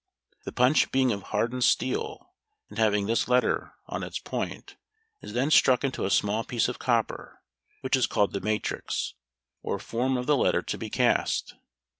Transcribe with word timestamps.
The 0.45 0.51
punch 0.51 0.91
being 0.91 1.11
of 1.11 1.21
hardened 1.21 1.63
steel, 1.63 2.33
and 2.69 2.79
having 2.79 3.05
this 3.05 3.27
letter 3.27 3.75
on 3.85 4.01
its 4.01 4.17
point, 4.17 4.75
is 5.21 5.33
then 5.33 5.51
struck 5.51 5.83
into 5.83 6.05
a 6.05 6.09
small 6.09 6.43
piece 6.43 6.67
of 6.67 6.79
copper, 6.79 7.43
which 7.81 7.95
is 7.95 8.07
called 8.07 8.33
the 8.33 8.41
matrix, 8.41 9.13
or 9.61 9.77
form 9.77 10.17
of 10.17 10.25
the 10.25 10.35
letter 10.37 10.63
to 10.63 10.77
be 10.79 10.89
cast. 10.89 11.53